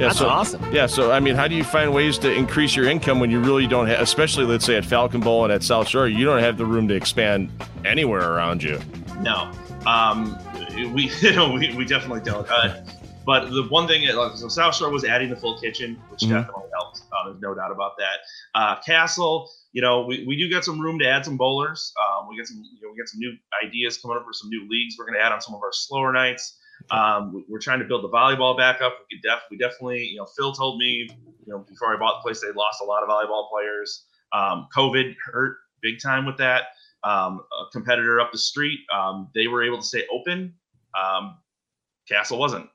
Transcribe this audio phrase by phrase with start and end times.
[0.00, 0.72] Yeah, That's so, awesome.
[0.72, 3.38] Yeah, so I mean, how do you find ways to increase your income when you
[3.38, 6.40] really don't have, especially let's say at Falcon Bowl and at South Shore, you don't
[6.40, 7.50] have the room to expand
[7.84, 8.80] anywhere around you.
[9.20, 9.52] No,
[9.86, 10.38] um,
[10.94, 12.48] we you know we, we definitely don't.
[12.50, 12.82] Uh,
[13.26, 16.30] but the one thing, like so South Shore was adding the full kitchen, which Mhm.
[16.30, 17.02] definitely helped.
[17.12, 18.20] Uh, there's no doubt about that.
[18.54, 21.92] Uh, Castle, you know, we, we do get some room to add some bowlers.
[22.00, 24.48] Um, we get some, you know, we get some new ideas coming up for some
[24.48, 24.96] new leagues.
[24.98, 26.56] We're going to add on some of our slower nights.
[26.90, 28.98] Um, we- we're trying to build the volleyball back up.
[29.10, 31.08] We could def, we definitely, you know, Phil told me,
[31.46, 34.06] you know, before I bought the place, they lost a lot of volleyball players.
[34.32, 36.64] Um, COVID hurt big time with that.
[37.02, 40.54] Um, a competitor up the street, um, they were able to stay open.
[40.94, 41.38] Um,
[42.08, 42.68] Castle wasn't.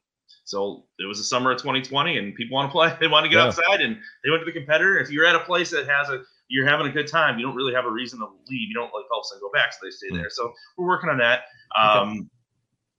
[0.45, 2.95] So it was the summer of 2020, and people want to play.
[2.99, 3.47] They want to get Yeah.
[3.47, 4.97] outside, and they went to the competitor.
[4.99, 7.39] If you're at a place that has a, you're having a good time.
[7.39, 8.69] You don't really have a reason to leave.
[8.69, 10.17] You don't like all of a sudden go back, so they stay Mm.
[10.21, 10.29] there.
[10.29, 11.45] So we're working on that.
[11.75, 12.29] Um,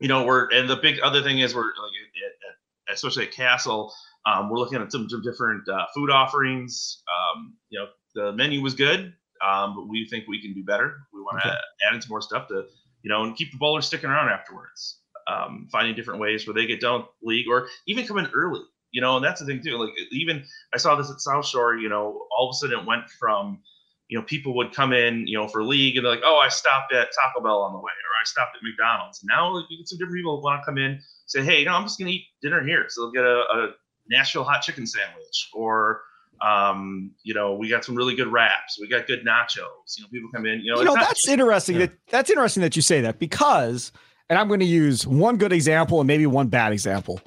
[0.00, 1.92] You know, we're and the big other thing is we're like,
[2.24, 3.92] at, at, especially at Castle,
[4.26, 7.02] um, we're looking at some, some different uh, food offerings.
[7.08, 9.14] Um, you know, the menu was good,
[9.46, 10.98] um, but we think we can do better.
[11.14, 11.58] We want to Okay.
[11.88, 12.66] add in some more stuff to,
[13.02, 15.00] you know, and keep the bowlers sticking around afterwards.
[15.28, 18.60] Um, finding different ways where they get done with league or even come in early.
[18.92, 19.76] You know, and that's the thing too.
[19.76, 21.76] Like even I saw this at South Shore.
[21.76, 23.60] You know, all of a sudden it went from,
[24.08, 26.48] you know, people would come in, you know, for league and they're like, oh, I
[26.48, 29.20] stopped at Taco Bell on the way, or I stopped at McDonald's.
[29.22, 31.64] And now you get some different people who want to come in, say, hey, you
[31.66, 32.86] know, I'm just gonna eat dinner here.
[32.88, 33.68] So they'll get a, a
[34.08, 36.02] Nashville hot chicken sandwich, or
[36.42, 38.78] um, you know, we got some really good wraps.
[38.80, 39.96] We got good nachos.
[39.96, 40.60] You know, people come in.
[40.60, 41.86] You know, you know that's just- interesting yeah.
[41.86, 43.90] that that's interesting that you say that because
[44.28, 47.20] and i'm going to use one good example and maybe one bad example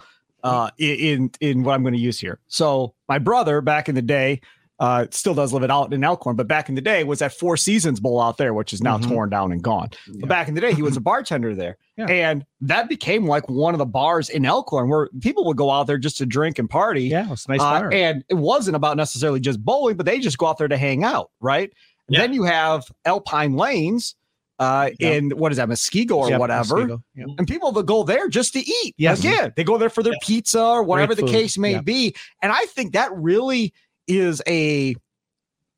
[0.44, 4.02] uh in in what i'm going to use here so my brother back in the
[4.02, 4.40] day
[4.80, 7.34] uh still does live it out in elkhorn but back in the day was at
[7.34, 9.08] four seasons bowl out there which is now Mhm.
[9.10, 10.18] torn down and gone Yeah.
[10.22, 12.06] but back in the day he was a bartender there Yeah.
[12.08, 15.88] and that became like one of the bars in elkhorn where people would go out
[15.88, 18.96] there just to drink and party Yeah, it's a nice uh, and it wasn't about
[18.98, 21.72] necessarily just bowling, but they just go out there to hang out, right?
[22.08, 22.22] Yeah.
[22.22, 24.16] Then you have Alpine Lanes
[24.60, 25.12] uh, Yeah.
[25.12, 26.76] in what is that, Muskego or Yep, whatever.
[26.86, 27.28] Muskego, yep.
[27.38, 28.94] And people that go there just to eat.
[28.98, 29.20] Yes.
[29.20, 30.20] Again, they go there for their Yeah.
[30.28, 31.82] pizza or whatever the food, case may yeah.
[31.82, 32.14] be.
[32.42, 33.74] And I think that really
[34.10, 34.96] is a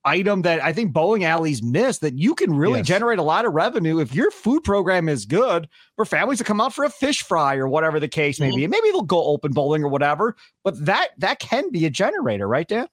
[0.04, 2.88] item that I think bowling alleys miss that you can really Yes.
[2.88, 6.60] generate a lot of revenue if your food program is good for families to come
[6.60, 8.56] out for a fish fry or whatever the case may Mm-hmm.
[8.56, 8.64] be.
[8.64, 12.48] And maybe they'll go open bowling or whatever, but that that can be a generator,
[12.48, 12.88] right, Dan?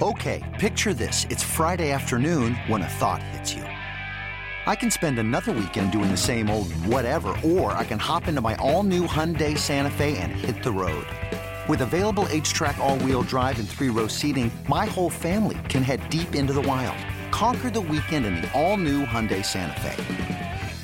[0.00, 1.26] Okay, picture this.
[1.30, 3.62] It's Friday afternoon when a thought hits you.
[3.62, 8.40] I can spend another weekend doing the same old whatever, or I can hop into
[8.40, 11.06] my all new Hyundai Santa Fe and hit the road.
[11.68, 16.08] With available HTRAC, all wheel drive, and three row seating, my whole family can head
[16.10, 16.96] deep into the wild.
[17.32, 19.96] Conquer the weekend in the all new Hyundai Santa Fe.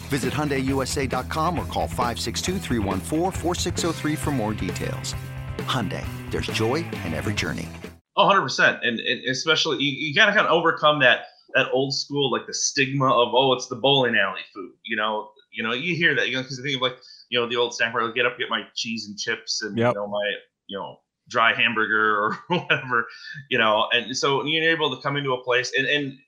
[0.08, 5.14] Visit HyundaiUSA.com or call 562-314-4603 for more details.
[5.58, 7.68] Hyundai, there's joy in every journey.
[8.16, 8.80] Oh, 100%.
[8.82, 12.46] And, and especially, you, you got to kind of overcome that that old school like
[12.46, 14.72] the stigma of oh it's the bowling alley food.
[14.84, 16.96] You know, you know you hear that you know because I think of like
[17.28, 19.76] you know the old snack where I get up get my cheese and chips and
[19.76, 19.94] Yep.
[19.94, 20.32] you know my
[20.72, 20.96] you know
[21.28, 23.06] dry hamburger or whatever
[23.50, 26.18] you know and so you're able to come into a place and and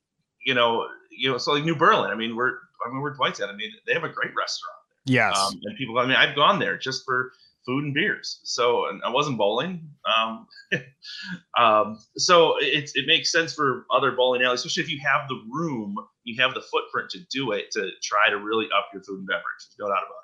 [0.44, 2.52] you know you know so like New Berlin I mean we're
[2.84, 5.36] I mean we're Dwight's at I mean they have a great restaurant Yes.
[5.36, 7.32] um, and people I mean I've gone there just for
[7.66, 8.40] food and beers.
[8.44, 9.88] So and I wasn't bowling.
[10.04, 10.46] Um,
[11.58, 15.42] um, so it, it makes sense for other bowling alleys especially if you have the
[15.50, 19.18] room you have the footprint to do it to try to really up your food
[19.18, 19.64] and beverage.
[19.78, 20.23] No doubt about